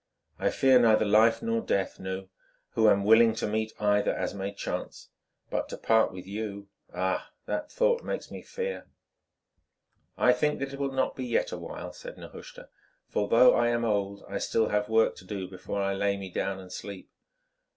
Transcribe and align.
"I 0.39 0.49
fear 0.49 0.79
neither 0.79 1.05
life 1.05 1.43
nor 1.43 1.61
death, 1.61 1.99
Nou, 1.99 2.25
who 2.71 2.89
am 2.89 3.03
willing 3.03 3.35
to 3.35 3.45
meet 3.45 3.71
either 3.79 4.11
as 4.15 4.33
may 4.33 4.51
chance. 4.51 5.09
But 5.51 5.69
to 5.69 5.77
part 5.77 6.11
with 6.11 6.25
you—ah! 6.25 7.29
that 7.45 7.71
thought 7.71 8.03
makes 8.03 8.31
me 8.31 8.41
fear." 8.41 8.87
"I 10.17 10.33
think 10.33 10.57
that 10.57 10.73
it 10.73 10.79
will 10.79 10.91
not 10.91 11.15
be 11.15 11.25
yet 11.25 11.51
awhile," 11.51 11.93
said 11.93 12.17
Nehushta, 12.17 12.69
"for 13.09 13.21
although 13.29 13.53
I 13.53 13.67
am 13.67 13.85
old, 13.85 14.25
I 14.27 14.39
still 14.39 14.69
have 14.69 14.89
work 14.89 15.15
to 15.17 15.23
do 15.23 15.47
before 15.47 15.83
I 15.83 15.93
lay 15.93 16.17
me 16.17 16.31
down 16.31 16.57
and 16.59 16.73
sleep. 16.73 17.11